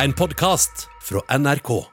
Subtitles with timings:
[0.00, 1.84] En podkast fra NRK.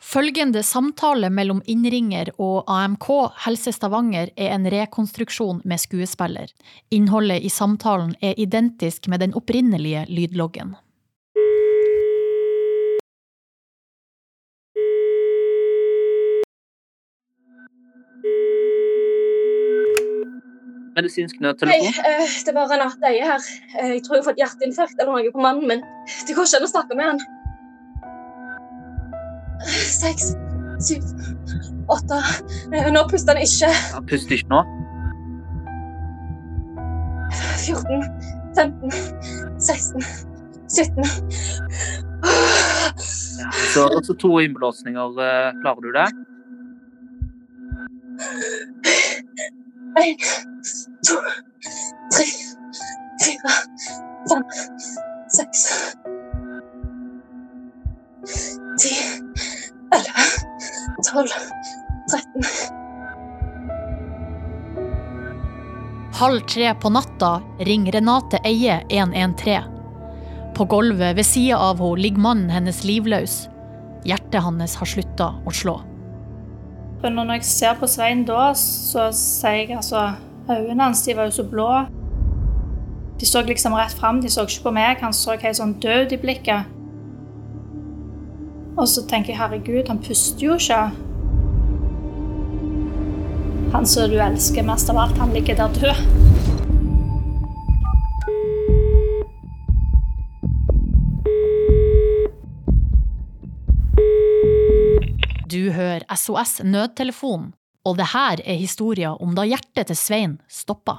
[0.00, 3.08] Følgende samtale mellom innringer og AMK
[3.44, 6.48] Helse Stavanger er en rekonstruksjon med skuespiller.
[6.88, 10.72] Innholdet i samtalen er identisk med den opprinnelige lydloggen.
[20.96, 21.86] Medisinsk Hei, nødtelefon.
[22.06, 23.40] eh, det var Renate Eie her.
[23.82, 25.82] Uh, Jeg tror jeg har fått hjerteinfarkt eller noe på mannen min.
[26.28, 27.20] Det går ikke an å snakke med han.
[29.64, 30.34] Seks,
[30.86, 31.02] syv,
[31.90, 32.18] åtte
[32.74, 33.70] Eh, Nå puster han ikke.
[33.94, 34.62] Han puster ikke nå.
[37.64, 38.04] 14,
[38.54, 38.90] 15,
[39.58, 40.02] 16,
[40.68, 41.04] 17.
[42.24, 43.50] Ja.
[43.74, 45.18] Så også to innblåsninger.
[45.26, 46.06] eh, Klarer du det?
[49.96, 50.16] En,
[51.08, 51.16] to,
[52.14, 52.26] tre,
[53.24, 53.56] fire,
[54.30, 54.44] fem,
[55.36, 55.64] seks
[58.80, 58.92] Ti,
[59.92, 60.24] elleve,
[61.10, 61.36] tolv,
[62.10, 62.48] tretten
[66.14, 69.64] Halv tre på natta ringer Renate Eie 113.
[70.54, 73.48] På gulvet ved sida av henne ligger mannen hennes livløs.
[74.06, 75.80] Hjertet hans har slutta å slå.
[77.02, 80.06] Når jeg ser på Svein da, så sier jeg altså
[80.50, 81.84] Øynene hans de var jo så blå.
[83.20, 85.00] De så liksom rett fram, de så ikke på meg.
[85.00, 86.70] Han så helt sånn død i blikket.
[88.76, 90.82] Og så tenker jeg herregud, han puster jo ikke.
[93.74, 95.98] Han som du elsker mest av alt, han ligger der død.
[105.54, 107.52] Du hører SOS Nødtelefon,
[107.84, 110.98] og det her er historia om da hjertet til Svein stoppa.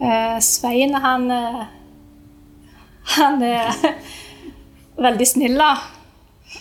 [0.00, 1.64] Eh, Svein, han eh,
[3.16, 3.72] Han er
[5.06, 5.72] veldig snill, da.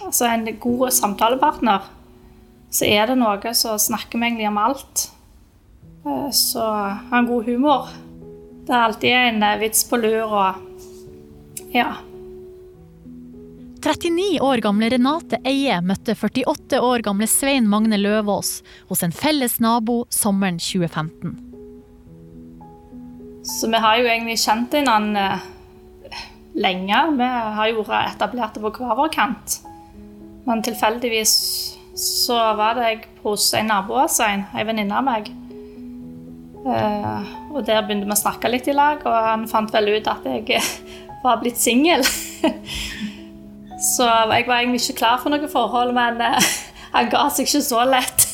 [0.06, 1.86] Altså en god samtalepartner.
[2.72, 5.08] Så er det noe som snakker vi egentlig om alt.
[6.06, 7.90] Eh, Så har han god humor.
[8.68, 10.64] Det er alltid en eh, vits på lur og
[11.76, 11.94] Ja.
[13.88, 18.58] 39 år gamle Renate Eie møtte 48 år gamle Svein Magne Løvaas
[18.90, 21.38] hos en felles nabo sommeren 2015.
[23.48, 26.20] Så vi har jo egentlig kjent hverandre eh,
[26.60, 27.00] lenge.
[27.16, 27.32] Vi
[27.62, 29.58] har jo etablert det på hver vår kant.
[30.44, 31.40] Men tilfeldigvis
[31.96, 35.32] så var det jeg hos en nabo av Svein, ei venninne av meg.
[36.68, 40.12] Eh, og der begynte vi å snakke litt i lag, og han fant vel ut
[40.12, 40.60] at jeg
[41.24, 42.04] var blitt singel.
[43.78, 46.52] så jeg var egentlig ikke klar for noe forhold, men eh,
[46.96, 48.28] han ga seg ikke så lett.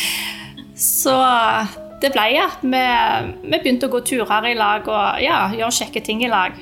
[1.00, 1.16] så
[2.00, 2.84] det ble at vi,
[3.44, 6.56] vi begynte å gå turer i lag og ja, gjøre kjekke ting i lag.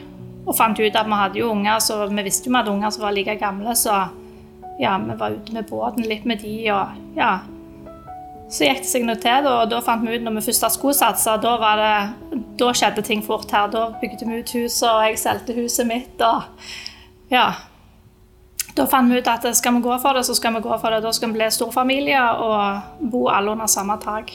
[0.48, 2.94] Og fant ut at vi hadde jo unger, så vi visste jo vi hadde unger
[2.94, 4.00] som var like gamle, så
[4.78, 7.38] ja, vi var ute med båten litt med de, og ja.
[8.48, 10.72] Så gikk det seg noe til, og da fant vi ut når vi først har
[10.72, 13.68] skosatser, da, var det, da skjedde ting fort her.
[13.68, 16.46] Da bygde vi ut huset, og jeg solgte huset mitt, og
[17.30, 17.50] ja.
[18.78, 20.94] Da fant vi ut at skal vi gå for det, så skal vi gå for
[20.94, 21.00] det.
[21.02, 24.30] Da skal vi bli storfamilie og bo alle under samme tak.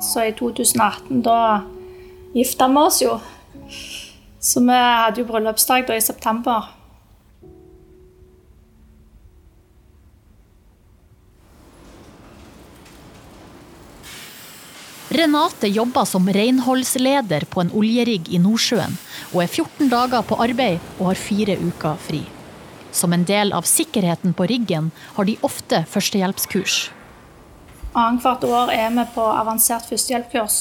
[0.00, 1.60] Så i 2018, da
[2.32, 3.18] gifta vi oss jo.
[4.40, 6.72] Så vi hadde jo bryllupsdag da i september.
[15.16, 18.98] Renate jobber som renholdsleder på en oljerigg i Nordsjøen,
[19.32, 22.20] og er 14 dager på arbeid og har fire uker fri.
[22.92, 26.76] Som en del av sikkerheten på riggen har de ofte førstehjelpskurs.
[27.96, 30.60] Annethvert år er vi på avansert førstehjelpskurs.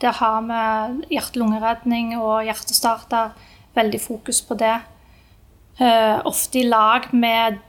[0.00, 3.34] Der har vi hjerte-lungeredning og hjertestarter.
[3.76, 4.76] Veldig fokus på det.
[5.76, 7.60] Eh, ofte i lag med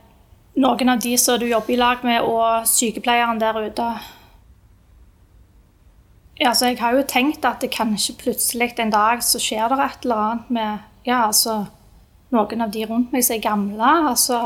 [0.56, 3.96] noen av de som du jobber i lag med, og sykepleieren der ute.
[6.38, 9.80] Ja, altså, jeg har jo tenkt at det kanskje plutselig en dag så skjer det
[9.82, 11.64] et eller annet med ja, altså,
[12.36, 13.94] noen av de rundt meg som er gamle.
[14.12, 14.42] altså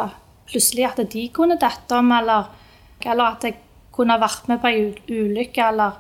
[0.48, 2.48] Plutselig at de kunne dette om, eller,
[3.04, 3.58] eller at jeg
[3.92, 4.80] kunne vært med på ei
[5.10, 6.00] ulykke, eller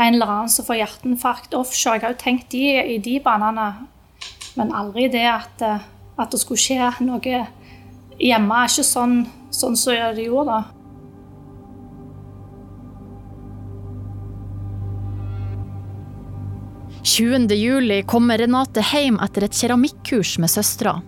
[0.00, 1.98] en eller annen som får hjerteinfarkt offshore.
[1.98, 3.68] Jeg har jo tenkt de, i de banene,
[4.58, 5.86] men aldri det at, eh,
[6.18, 7.22] at det skulle skje noe
[8.18, 8.58] hjemme.
[8.58, 9.16] er ikke sånn,
[9.54, 10.60] sånn som det gjorde da.–
[17.02, 17.54] 20.
[17.54, 20.98] juli kommer Renate hjem etter et keramikkurs med søstera.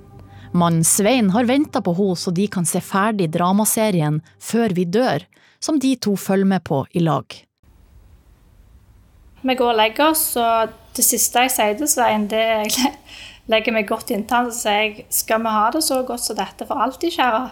[0.56, 5.26] Mannen Svein har venta på henne så de kan se ferdig dramaserien Før vi dør,
[5.60, 7.26] som de to følger med på i lag.
[9.42, 12.96] Vi går og legger oss, og det siste jeg sier til Svein, det er jeg
[13.52, 16.80] legger meg godt inntil og sier skal vi ha det så godt som dette for
[16.80, 17.46] alltid, kjære?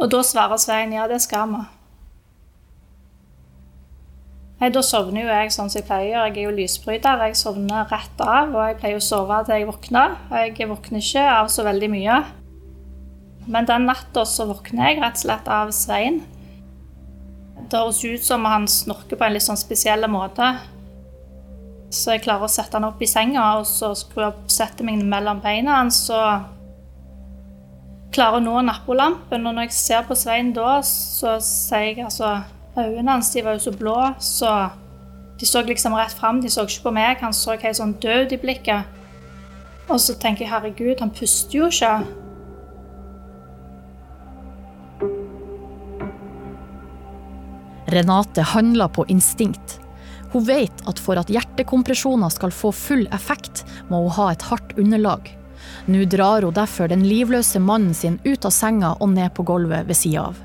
[0.00, 1.64] Og da svarer Svein ja, det skal vi.
[4.60, 6.26] Nei, Da sovner jo jeg sånn som jeg pleier.
[6.28, 7.22] Jeg er jo lysbryter.
[7.24, 10.18] Jeg sovner rett av, og jeg pleier å sove til jeg våkner.
[10.36, 12.18] Jeg våkner ikke av så veldig mye.
[13.48, 16.20] Men den natta så våkner jeg rett og slett av Svein.
[17.70, 20.52] Det høres ut som han snorker på en litt sånn spesiell måte.
[21.90, 25.00] Så jeg klarer å sette han opp i senga og så skru opp, sette meg
[25.00, 26.04] mellom beina hans.
[26.12, 26.44] Og
[28.12, 29.40] klarer å nå nappolampen.
[29.40, 32.42] Og når jeg ser på Svein da, så sier jeg altså
[32.78, 34.70] Øynene hans var jo så blå, så
[35.40, 36.40] de så liksom rett fram.
[36.40, 37.20] De så ikke på meg.
[37.24, 38.98] Han så helt sånn død i blikket.
[39.90, 41.94] Og så tenker jeg herregud, han puster jo ikke.
[47.90, 49.80] Renate handler på instinkt.
[50.30, 54.76] Hun vet at for at hjertekompresjoner skal få full effekt, må hun ha et hardt
[54.78, 55.26] underlag.
[55.90, 59.90] Nå drar hun derfor den livløse mannen sin ut av senga og ned på gulvet
[59.90, 60.38] ved sida av.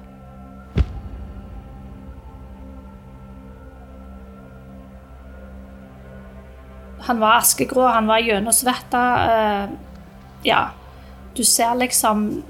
[7.05, 9.01] Han var askegrå, han var gjennomsvetta.
[9.29, 9.69] Uh,
[10.45, 10.69] ja,
[11.35, 12.43] du ser liksom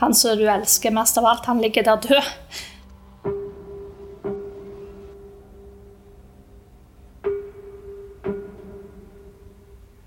[0.00, 2.28] Han som du elsker mest av alt, han ligger der død.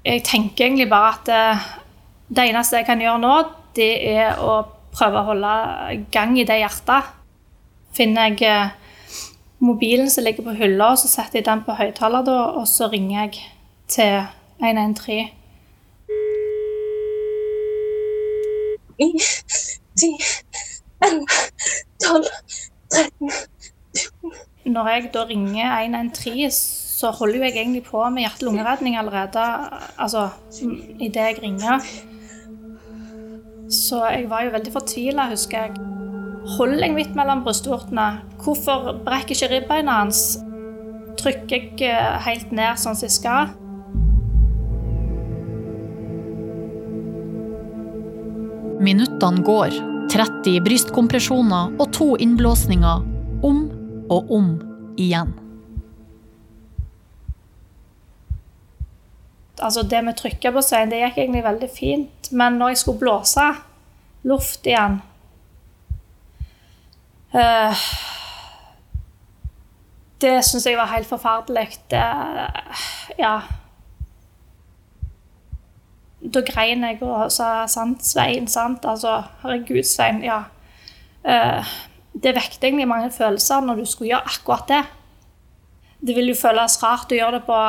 [0.03, 1.67] Jeg tenker egentlig bare at det, eh,
[2.33, 3.35] det eneste jeg kan gjøre nå,
[3.77, 4.63] det er å
[4.93, 5.53] prøve å holde
[6.11, 7.13] gang i det hjertet.
[7.93, 8.73] Finner jeg eh,
[9.63, 13.33] mobilen som ligger på hylla, så setter jeg den på høyttaler, og så ringer jeg
[13.87, 14.23] til
[14.59, 15.29] 113.
[18.99, 19.19] 9,
[19.97, 20.09] 10,
[21.03, 21.25] 11,
[22.03, 22.23] 12,
[22.93, 23.31] 13
[24.65, 29.47] Når jeg da ringer 113, så holder jeg egentlig på med hjerte-lungeredning allerede
[29.97, 30.29] altså,
[30.99, 31.79] idet jeg ringer.
[33.69, 35.92] Så jeg var jo veldig fortvila, husker jeg.
[36.43, 38.19] Holder jeg midt mellom brystvortene?
[38.43, 40.35] Hvorfor brekker ikke ribbeina hans?
[41.21, 43.53] Trykker jeg eh, helt ned sånn som jeg skal?
[48.83, 49.77] Minuttene går.
[50.11, 53.07] 30 brystkompresjoner og to innblåsninger.
[53.47, 53.63] Om
[54.11, 54.51] og om
[54.99, 55.31] igjen.
[59.63, 62.31] Altså Det med trykket på seg, det gikk egentlig veldig fint.
[62.35, 63.47] Men når jeg skulle blåse
[64.27, 64.99] luft igjen
[67.33, 67.83] uh,
[70.21, 71.67] Det syns jeg var helt forferdelig.
[71.91, 72.03] Det,
[73.19, 73.35] ja
[76.33, 78.85] Da grein jeg og sa sant, Svein, sant.
[78.87, 80.23] Altså, herregud, Svein.
[80.23, 80.43] Ja.
[81.23, 81.73] Uh,
[82.13, 84.83] det vekket egentlig mange følelser når du skulle gjøre akkurat det.
[86.07, 87.59] Det vil jo føles rart å gjøre det på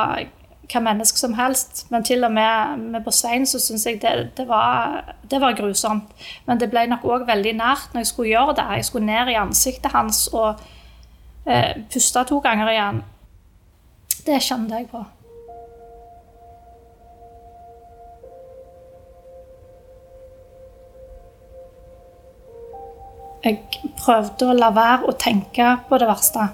[0.71, 4.47] hva menneske som helst, men til og med med på så syns jeg det, det,
[4.47, 6.11] var, det, var, grusomt.
[6.45, 8.67] Men det ble nok òg veldig nært når jeg skulle gjøre det.
[8.75, 10.61] Jeg skulle ned i ansiktet hans og
[11.45, 13.03] eh, puste to ganger igjen.
[14.25, 15.05] Det kjente jeg på.
[23.45, 23.59] Jeg
[23.99, 26.47] prøvde å la være å tenke på det verste.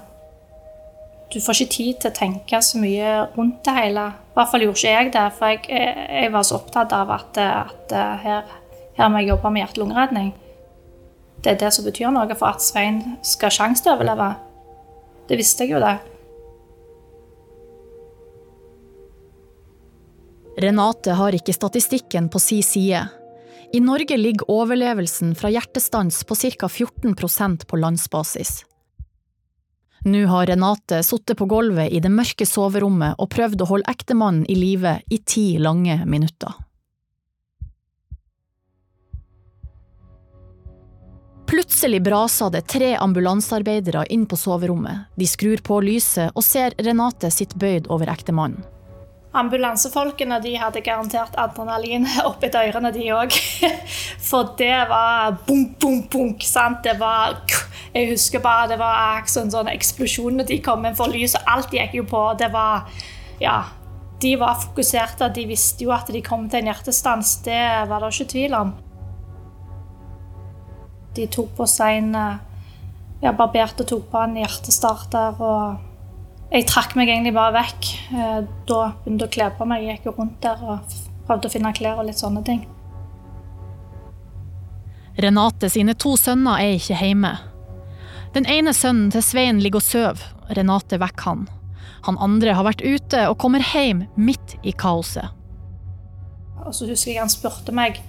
[1.32, 4.04] Du får ikke tid til å tenke så mye rundt det hele.
[4.12, 7.38] I hvert fall gjorde ikke jeg det, for jeg, jeg var så opptatt av at,
[7.40, 8.50] at her,
[8.98, 10.32] her, må jeg jobbe med hjerte-lungeredning.
[11.42, 14.28] Det er det som betyr noe for at Svein skal ha sjanse til å overleve.
[15.30, 15.96] Det visste jeg jo, det.
[20.60, 23.06] Renate har ikke statistikken på si side.
[23.72, 26.68] I Norge ligger overlevelsen fra hjertestans på ca.
[26.68, 28.52] 14% på landsbasis.
[30.04, 34.42] Nå har Renate sittet på gulvet i det mørke soverommet og prøvd å holde ektemannen
[34.50, 36.56] i live i ti lange minutter.
[41.46, 45.12] Plutselig braser det tre ambulansearbeidere inn på soverommet.
[45.14, 48.64] De skrur på lyset og ser Renate sitt bøyd over ektemannen.
[49.32, 53.32] Ambulansefolkene de hadde garantert adrenalin oppi ørene, de òg.
[54.28, 56.44] For det var bunk, bunk, bunk.
[56.44, 56.82] sant?
[56.84, 57.38] Det var
[57.94, 61.48] Jeg husker bare det var sånn, sånn eksplosjon når de kom inn for lys, og
[61.54, 62.24] alt gikk jo på.
[62.38, 62.88] Det var
[63.40, 63.62] Ja.
[64.22, 65.32] De var fokuserte.
[65.34, 67.40] De visste jo at de kom til en hjertestans.
[67.42, 68.68] Det var det ikke tvil om.
[71.16, 72.12] De tok på seg en
[73.22, 75.91] ja, barberte tok på en hjertestarter og
[76.52, 77.88] jeg trakk meg egentlig bare vekk.
[78.12, 79.86] Eh, da begynte jeg å kle på meg.
[79.86, 82.66] Jeg gikk rundt der og prøvde å finne klær og litt sånne ting.
[85.22, 87.32] Renate sine to sønner er ikke hjemme.
[88.36, 90.22] Den ene sønnen til Svein ligger og sover.
[90.52, 91.48] Renate vekker han.
[92.08, 95.32] Han andre har vært ute og kommer hjem midt i kaoset.
[96.62, 98.00] Og så husker jeg han spurte meg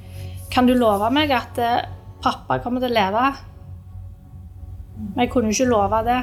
[0.53, 1.85] kan du love meg at eh,
[2.21, 3.25] pappa kommer til å leve.
[5.13, 6.21] Men jeg kunne jo ikke love det.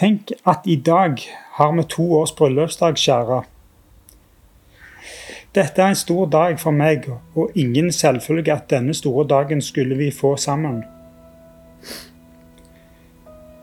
[0.00, 1.16] Tenk at i dag
[1.52, 3.42] har vi to års bryllupsdag, kjære.
[5.54, 7.04] Dette er en stor dag for meg,
[7.36, 10.84] og ingen selvfølge at denne store dagen skulle vi få sammen.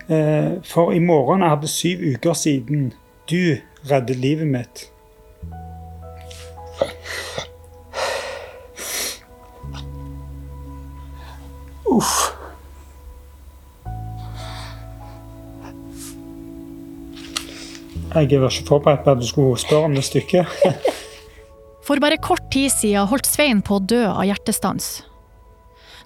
[0.09, 2.93] Eh, for i morgen er det syv uker siden
[3.31, 3.57] du
[3.89, 4.91] reddet livet mitt.
[11.85, 12.36] Uff.
[18.17, 20.49] Jeg var ikke forberedt på at du skulle spørre om det stykket.
[21.87, 25.05] For bare kort tid siden holdt Svein på å dø av hjertestans.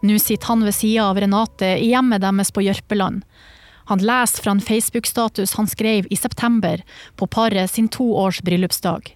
[0.03, 3.23] Nå sitter han ved sida av Renate i hjemmet deres på Jørpeland.
[3.89, 6.83] Han leser fra en Facebook-status han skrev i september
[7.17, 9.13] på paret sin to års bryllupsdag.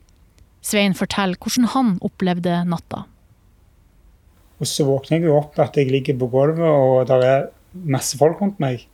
[0.65, 3.03] Svein forteller hvordan han opplevde natta.
[4.55, 8.17] Og så våkner jeg jo opp at jeg ligger på gulvet, og det er masse
[8.17, 8.87] folk rundt meg.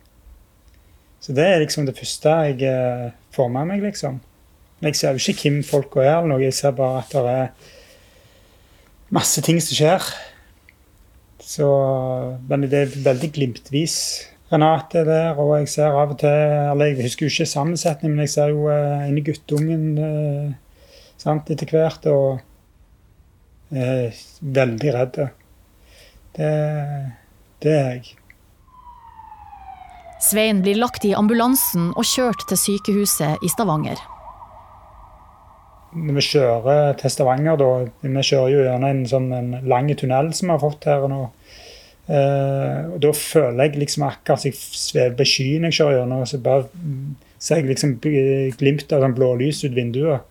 [1.22, 4.18] Så det er liksom det første jeg eh, får med meg, liksom.
[4.82, 6.42] Men jeg ser jo ikke hvem folka er, eller noe.
[6.42, 7.72] jeg ser bare at det er
[9.14, 10.08] masse ting som skjer.
[11.42, 11.68] Så,
[12.50, 13.98] men det er veldig glimtvis.
[14.52, 16.28] Renate er der, og jeg ser av og til
[16.74, 20.50] eller Jeg husker jo ikke sammensetningen, men jeg ser jo eh, inni guttungen eh,
[21.22, 22.10] sant, etter hvert.
[22.12, 22.42] Og
[23.72, 25.22] er veldig redd.
[26.36, 26.52] Det,
[27.64, 28.21] det er jeg.
[30.22, 33.98] Svein blir lagt i ambulansen og kjørt til sykehuset i Stavanger.
[35.98, 37.70] Når vi kjører til Stavanger, da
[38.06, 41.24] Vi kjører jo gjennom en sånn en lang tunnel som vi har fått her nå.
[42.06, 46.26] Eh, og Da føler jeg liksom akkurat jeg svever på skyen jeg kjører gjennom.
[46.30, 46.70] Så bare
[47.40, 47.98] ser jeg liksom
[48.62, 50.22] glimt av sånn blålys ut vinduet.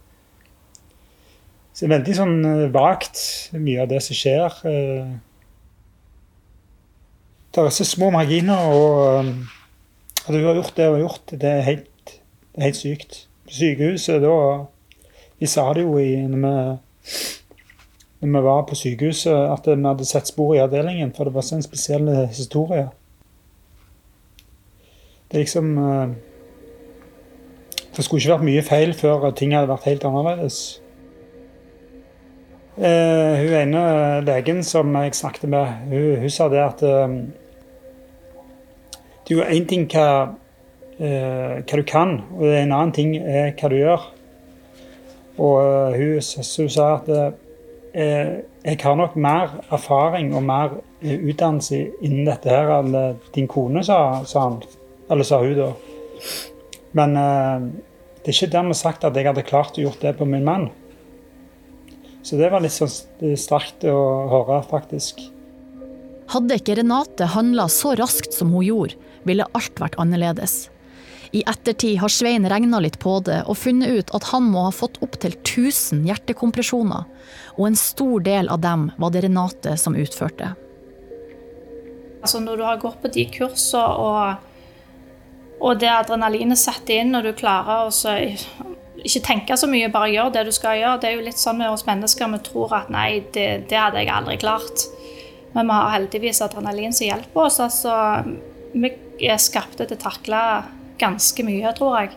[1.75, 3.21] Så det er veldig sånn eh, vagt,
[3.59, 4.61] mye av det som skjer.
[4.71, 5.15] Eh.
[7.51, 8.71] Det er så små marginer.
[8.71, 9.59] og
[10.31, 12.15] at hun har gjort det hun har gjort, det er helt,
[12.59, 13.27] helt sykt.
[13.51, 14.37] Sykehuset, da
[15.41, 16.53] Vi sa det jo i, når vi,
[18.21, 21.47] når vi var på sykehuset, at vi hadde sett spor i avdelingen, for det var
[21.47, 22.91] så en spesiell historie.
[25.31, 26.09] Det er liksom eh,
[27.97, 30.61] Det skulle ikke vært mye feil før ting hadde vært helt annerledes.
[32.81, 33.81] Uh, hun ene
[34.25, 37.17] legen som jeg snakket med, hun, hun sa det at uh,
[39.31, 40.35] det er jo én ting hva,
[40.99, 44.09] eh, hva, du kan, og det er en annen ting er hva du gjør.
[45.39, 47.07] Og uh, hun, hun, sa at
[47.95, 48.33] eh,
[48.67, 52.99] jeg har nok mer erfaring og mer eh, utdannelse innen dette her enn
[53.37, 54.49] din kone, sa, sa.
[55.11, 55.71] Eller sa hun, da.
[56.99, 57.71] Men eh,
[58.21, 60.73] det er ikke dermed sagt at jeg hadde klart å gjort det på min mann.
[62.27, 62.91] Så det var litt sånn
[63.39, 64.01] sterkt å
[64.35, 65.23] høre, faktisk.
[66.31, 70.69] Hadde ikke Renate handla så raskt som hun gjorde, ville alt vært annerledes.
[71.31, 74.73] I ettertid har Svein regna litt på det og funnet ut at han må ha
[74.75, 77.07] fått opptil 1000 hjertekompresjoner,
[77.59, 80.55] og en stor del av dem var det Renate som utførte.
[82.21, 84.47] Altså når du har gått på de kursene og,
[85.61, 87.91] og det adrenalinet setter inn, og du klarer å
[89.01, 90.99] ikke tenke så mye, bare gjøre det du skal gjøre.
[91.01, 94.03] Det er jo litt sånn med oss mennesker, vi tror at nei, det, det hadde
[94.03, 94.91] jeg aldri klart.
[95.53, 97.61] Men vi har heldigvis adrenalin som hjelper oss.
[97.61, 97.95] altså
[98.73, 98.93] vi
[99.27, 100.41] er skapte til å takle
[101.01, 102.15] ganske mye, tror jeg.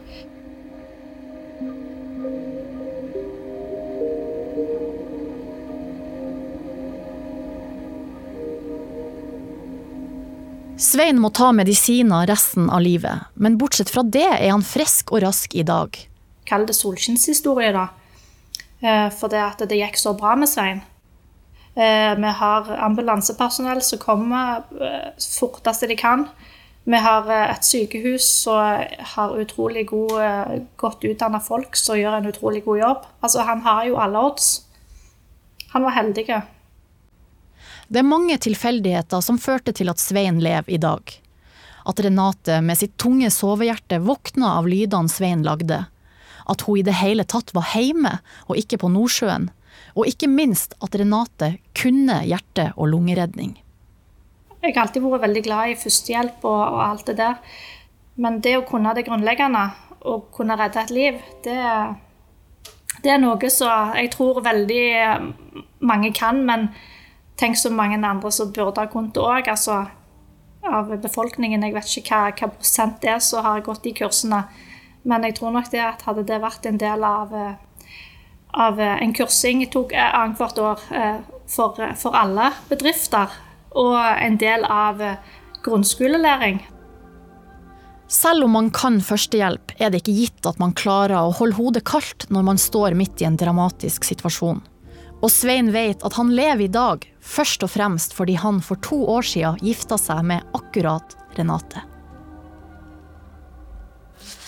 [10.84, 15.24] Svein må ta medisiner resten av livet, men bortsett fra det er han frisk og
[15.24, 15.96] rask i dag.
[16.50, 17.88] Kall det solskinnshistorie, da.
[18.84, 20.84] Eh, for det at det gikk så bra med Svein.
[21.76, 26.28] Eh, vi har ambulansepersonell som kommer eh, fortest de kan.
[26.84, 28.84] Vi har eh, et sykehus som
[29.16, 33.08] har utrolig god, godt utdanna folk som gjør en utrolig god jobb.
[33.26, 34.52] Altså, han har jo alle odds.
[35.74, 36.28] Han var heldig.
[37.90, 41.02] Det er mange tilfeldigheter som førte til at Svein lever i dag.
[41.90, 45.82] At Renate med sitt tunge sovehjerte våkna av lydene Svein lagde.
[46.46, 49.50] At hun i det hele tatt var hjemme og ikke på Nordsjøen.
[49.94, 53.58] Og ikke minst at Renate kunne hjerte- og lungeredning.
[54.64, 57.36] Jeg har alltid vært veldig glad i førstehjelp og, og alt det der.
[58.16, 59.64] Men det å kunne det grunnleggende,
[60.06, 61.58] å kunne redde et liv, det,
[63.04, 64.86] det er noe som jeg tror veldig
[65.84, 66.70] mange kan, men
[67.40, 69.50] tenk så mange andre som burde ha kunnet det òg.
[69.52, 69.84] Altså,
[70.64, 71.64] av befolkningen.
[71.66, 74.44] Jeg vet ikke hva, hva prosent det er som har gått de kursene.
[75.04, 77.34] Men jeg tror nok det at hadde det vært en del av,
[78.54, 80.84] av en kursing jeg tok annethvert år
[81.50, 83.32] for, for alle bedrifter,
[83.74, 85.02] og en del av
[85.66, 86.62] grunnskolelæring,
[88.14, 91.82] Selv om man kan førstehjelp, er det ikke gitt at man klarer å holde hodet
[91.88, 94.60] kaldt når man står midt i en dramatisk situasjon.
[95.24, 99.00] Og Svein vet at han lever i dag først og fremst fordi han for to
[99.10, 101.82] år siden gifta seg med akkurat Renate.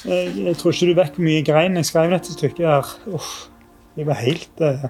[0.06, 2.92] Jeg, jeg tror ikke du vet hvor mye jeg grein jeg skrev dette stykket her.
[3.18, 3.32] Uff,
[3.96, 4.88] jeg var helt eh,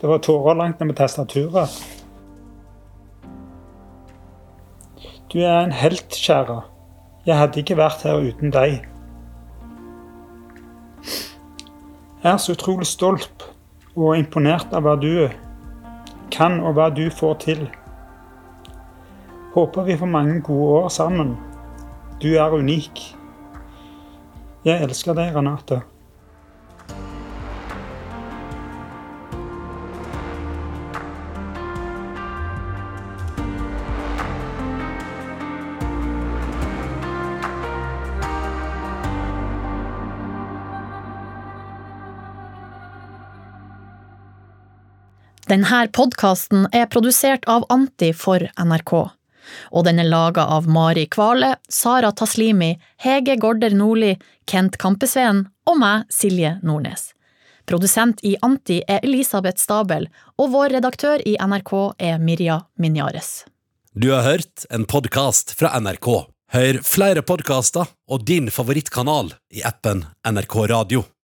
[0.00, 1.70] Det var tårer langt ned med tastaturet.
[5.32, 6.60] Du er en helt, kjære.
[7.26, 8.82] Jeg hadde ikke vært her uten deg.
[12.22, 13.46] Jeg er så utrolig stolt
[13.94, 15.30] og imponert av hva du
[16.34, 17.62] kan og hva du får til.
[19.54, 21.36] Håper vi får mange gode år sammen.
[22.22, 23.06] Du er unik.
[24.64, 25.82] Jeg elsker deg, Renate.
[45.52, 48.92] Denne podkasten er produsert av Anti for NRK.
[49.76, 52.70] Og den er laga av Mari Kvale, Sara Taslimi,
[53.04, 54.14] Hege Gorder Nordli,
[54.48, 57.10] Kent Kampesveen og meg, Silje Nordnes.
[57.68, 60.08] Produsent i Anti er Elisabeth Stabel,
[60.40, 63.42] og vår redaktør i NRK er Mirja Minjares.
[63.92, 66.14] Du har hørt en podkast fra NRK.
[66.56, 71.10] Hør flere podkaster og din favorittkanal i appen NRK Radio.